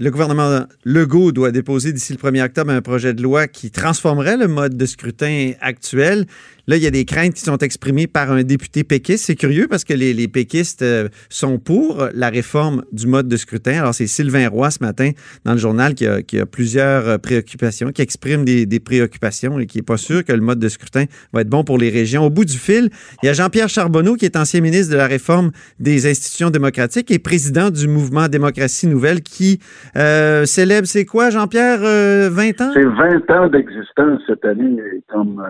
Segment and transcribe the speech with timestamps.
[0.00, 4.38] le gouvernement Legault doit déposer d'ici le 1er octobre un projet de loi qui transformerait
[4.38, 6.24] le mode de scrutin actuel.
[6.66, 9.26] Là, il y a des craintes qui sont exprimées par un député péquiste.
[9.26, 13.80] C'est curieux parce que les, péquistes euh, sont pour la réforme du mode de scrutin.
[13.80, 15.10] Alors, c'est Sylvain Roy ce matin
[15.44, 19.82] dans le journal qui a, plusieurs euh, préoccupations, qui exprime des, préoccupations et qui n'est
[19.82, 22.24] pas sûr que le mode de scrutin va être bon pour les régions.
[22.24, 22.88] Au bout du fil,
[23.22, 27.10] il y a Jean-Pierre Charbonneau qui est ancien ministre de la réforme des institutions démocratiques
[27.10, 29.58] et président du mouvement Démocratie Nouvelle qui
[29.96, 32.70] euh, célèbre, c'est quoi, Jean-Pierre, 20 ans?
[32.74, 34.76] C'est 20 ans d'existence cette année
[35.08, 35.42] comme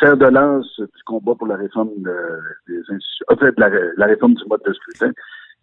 [0.00, 1.90] faire de lance du combat pour la réforme
[2.68, 5.12] des institutions, en fait, la, la, réforme du mode de scrutin.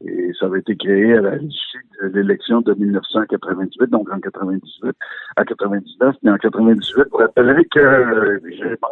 [0.06, 4.96] Et ça avait été créé à l'issue de l'élection de 1998, donc en 98
[5.36, 6.16] à 99.
[6.24, 8.42] Mais en 98, vous rappellerez que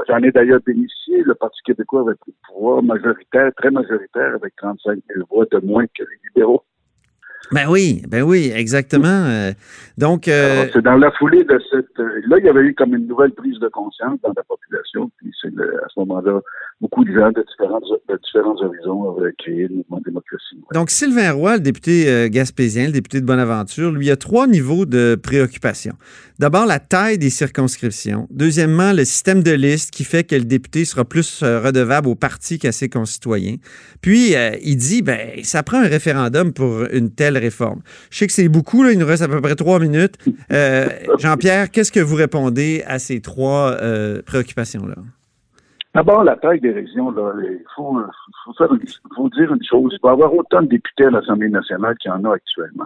[0.09, 4.55] j'en ai d'ailleurs bénéficié, le Parti québécois avait pris le pouvoir majoritaire, très majoritaire, avec
[4.57, 6.63] 35 000 voix de moins que les libéraux.
[7.51, 9.07] Ben oui, ben oui, exactement.
[9.07, 9.51] Euh,
[9.97, 11.97] donc, euh, c'est dans la foulée de cette.
[11.99, 15.09] Euh, là, il y avait eu comme une nouvelle prise de conscience dans la population.
[15.17, 16.41] Puis c'est à ce moment-là,
[16.81, 20.61] beaucoup de gens de différents, de différents horizons avaient créé le mouvement démocratie.
[20.73, 25.15] Donc, Sylvain Roy, le député gaspésien, le député de Bonaventure, lui a trois niveaux de
[25.15, 25.93] préoccupation.
[26.39, 28.27] D'abord, la taille des circonscriptions.
[28.29, 32.59] Deuxièmement, le système de liste qui fait que le député sera plus redevable au parti
[32.59, 33.55] qu'à ses concitoyens.
[34.01, 37.81] Puis, il dit, ben, ça prend un référendum pour une telle réforme?
[38.09, 40.15] Je sais que c'est beaucoup, là, il nous reste à peu près trois minutes.
[40.53, 44.95] Euh, Jean-Pierre, qu'est-ce que vous répondez à ces trois euh, préoccupations-là?
[45.93, 49.91] D'abord, la taille des régions, il faut, dire une chose.
[49.93, 52.85] Il va y avoir autant de députés à l'Assemblée nationale qu'il y en a actuellement.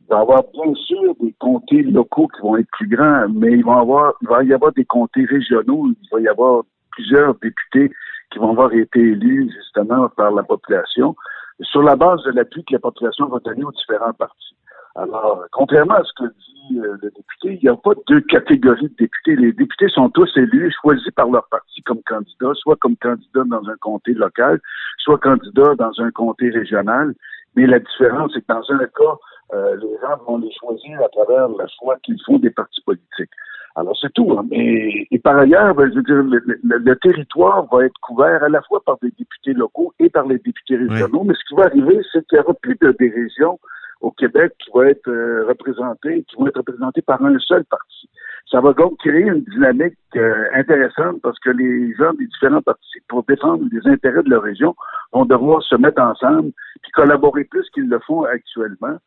[0.00, 3.52] Il va y avoir bien sûr des comtés locaux qui vont être plus grands, mais
[3.52, 7.90] il va y avoir des comtés régionaux, il va y avoir plusieurs députés
[8.30, 11.16] qui vont avoir été élus justement par la population
[11.62, 14.56] sur la base de l'appui que la population va donner aux différents partis.
[14.94, 18.88] Alors, contrairement à ce que dit euh, le député, il n'y a pas deux catégories
[18.88, 19.36] de députés.
[19.36, 23.66] Les députés sont tous élus, choisis par leur parti comme candidats, soit comme candidat dans
[23.68, 24.60] un comté local,
[24.98, 27.14] soit candidat dans un comté régional.
[27.56, 29.18] Mais la différence, c'est que dans un cas,
[29.52, 33.30] euh, les gens vont les choisir à travers le choix qu'ils font des partis politiques.
[33.74, 34.30] Alors, c'est tout.
[34.32, 34.46] Hein.
[34.50, 36.22] Et, par ailleurs, ben, je veux dire,
[36.62, 40.38] le, territoire va être couvert à la fois par des députés locaux et par les
[40.38, 41.24] députés régionaux.
[41.24, 43.58] Mais ce qui va arriver, c'est qu'il n'y aura plus de, des régions
[44.02, 48.10] au Québec qui vont être euh, représentées, qui vont être représentées par un seul parti.
[48.50, 52.98] Ça va donc créer une dynamique euh, intéressante parce que les gens des différents partis,
[53.08, 54.74] pour défendre les intérêts de leur région,
[55.12, 58.98] vont devoir se mettre ensemble et collaborer plus qu'ils le font actuellement.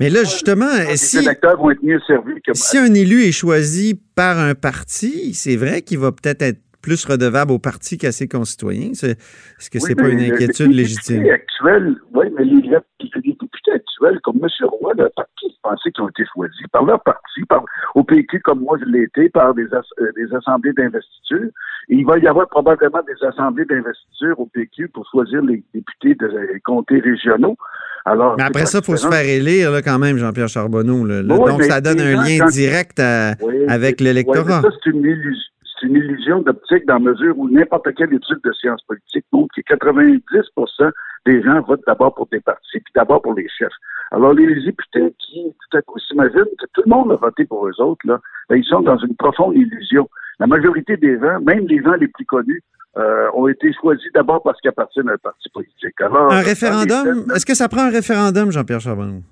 [0.00, 4.54] Mais là, justement, si, vont être mieux servis si un élu est choisi par un
[4.54, 8.92] parti, c'est vrai qu'il va peut-être être plus redevable au parti qu'à ses concitoyens?
[8.92, 11.28] Est-ce que c'est pas une inquiétude légitime?
[11.28, 14.48] Actuels, oui, mais les, députés actuels, comme M.
[14.62, 17.64] Roy, le parti pensait qu'ils ont été choisis par leur parti, par,
[17.94, 21.50] au PQ comme moi je l'ai été, par des, euh, des assemblées d'investiture.
[21.90, 26.14] Et il va y avoir probablement des assemblées d'investiture au PQ pour choisir les députés
[26.14, 27.56] des comtés régionaux.
[28.06, 31.06] Mais après ça, il faut se faire élire là, quand même, Jean-Pierre Charbonneau.
[31.22, 34.62] Donc, ça donne un lien direct avec l'électorat.
[34.62, 35.42] ça, c'est une illusion.
[35.80, 39.54] C'est une illusion d'optique dans la mesure où n'importe quelle étude de sciences politiques montre
[39.54, 40.20] que 90
[41.24, 43.68] des gens votent d'abord pour des partis, puis d'abord pour les chefs.
[44.10, 47.68] Alors, les députés qui, tout à coup, s'imaginent que tout le monde a voté pour
[47.68, 50.08] eux autres, là, ben, ils sont dans une profonde illusion.
[50.40, 52.62] La majorité des gens, même les gens les plus connus,
[52.96, 56.00] euh, ont été choisis d'abord parce qu'ils appartiennent à un parti politique.
[56.00, 57.26] un référendum?
[57.34, 59.22] Est-ce que ça prend un référendum, Jean-Pierre Charbonneau?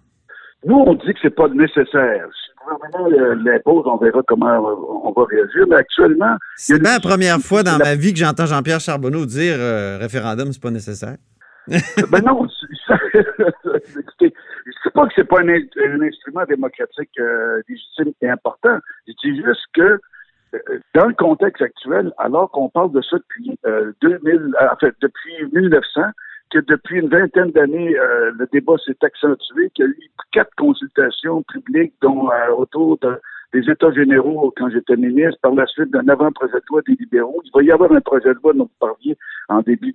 [0.64, 2.26] Nous, on dit que c'est pas nécessaire.
[2.32, 4.58] Si le gouvernement l'impose, on verra comment
[5.04, 5.66] on va réagir.
[5.68, 6.36] Mais actuellement...
[6.56, 10.52] C'est bien la première fois dans ma vie que j'entends Jean-Pierre Charbonneau dire euh, référendum,
[10.52, 11.16] c'est pas nécessaire.
[11.66, 12.46] ben non,
[12.88, 14.32] écoutez,
[14.64, 18.78] je ne sais pas que c'est pas un, instrument démocratique euh, légitime et important.
[19.08, 20.00] Je dis juste que
[20.94, 23.58] dans le contexte actuel, alors qu'on parle de ça depuis
[24.02, 26.02] 2000, euh, euh, en depuis 1900,
[26.50, 30.54] que depuis une vingtaine d'années, euh, le débat s'est accentué, qu'il y a eu quatre
[30.56, 32.98] consultations publiques, dont autour
[33.52, 37.40] des États généraux quand j'étais ministre, par la suite d'un avant-projet de loi des libéraux.
[37.44, 39.16] Il va y avoir un projet de loi dont vous parliez
[39.48, 39.94] en début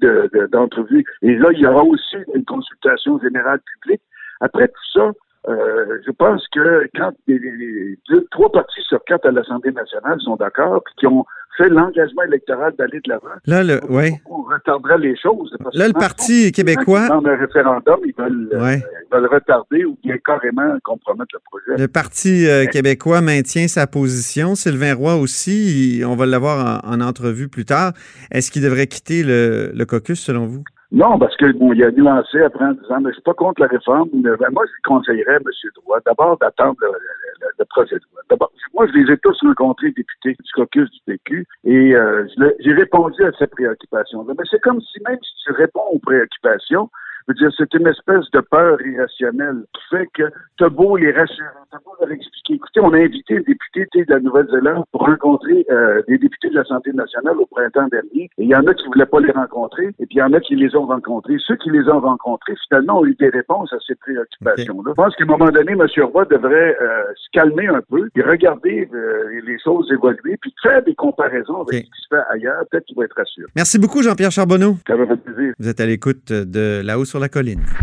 [0.52, 1.06] d'entrevue.
[1.22, 4.02] et là, il y aura aussi une consultation générale publique.
[4.40, 5.12] Après tout ça,
[5.52, 10.36] euh, je pense que quand les, deux, trois partis sur quatre à l'Assemblée nationale sont
[10.36, 11.26] d'accord, puis qui ont
[11.58, 14.22] fait l'engagement électoral d'aller de l'avant, là, le, ouais.
[14.30, 15.56] on retarderait les choses.
[15.74, 17.08] Là, le Parti québécois.
[17.08, 21.82] Dans un référendum, ils veulent, euh, ils veulent, retarder ou bien carrément compromettre le projet.
[21.82, 24.56] Le Parti euh, québécois maintient sa position.
[24.56, 27.94] Sylvain Roy aussi, on va l'avoir en, entrevue plus tard.
[28.32, 30.64] Est-ce qu'il devrait quitter le, le caucus, selon vous?
[30.92, 33.62] Non, parce que bon, il a nuancé après en disant, mais je suis pas contre
[33.62, 34.10] la réforme.
[34.14, 35.44] Mais, ben, moi, je conseillerais, M.
[35.76, 38.22] Droit, d'abord d'attendre le, le, le, projet de loi.
[38.30, 42.28] D'abord, moi, je les ai tous rencontrés, députés du caucus du PQ, et euh,
[42.60, 44.34] j'ai répondu à ces préoccupations-là.
[44.38, 46.90] Mais c'est comme si même si tu réponds aux préoccupations,
[47.28, 50.24] je veux dire, c'est une espèce de peur irrationnelle qui fait que
[50.58, 52.56] t'as beau les rassurer, t'as beau leur expliquer.
[52.56, 56.56] Écoutez, on a invité des députés de la Nouvelle-Zélande pour rencontrer euh, des députés de
[56.56, 58.30] la Santé nationale au printemps dernier.
[58.38, 60.34] Et il y en a qui voulaient pas les rencontrer, et puis il y en
[60.34, 61.38] a qui les ont rencontrés.
[61.46, 64.92] Ceux qui les ont rencontrés, finalement, ont eu des réponses à ces préoccupations-là.
[64.92, 65.86] Je pense qu'à un moment donné, M.
[66.12, 70.84] Roy devrait euh, se calmer un peu et regarder euh, les choses évoluer, puis faire
[70.84, 72.64] des comparaisons avec ce qui se fait ailleurs.
[72.70, 73.48] Peut-être qu'il va être rassuré.
[73.56, 74.76] Merci beaucoup, Jean-Pierre Charbonneau.
[74.88, 75.54] Ça va faire plaisir.
[75.60, 77.72] Vous êtes à l'écoute de La Hausse sur la colline.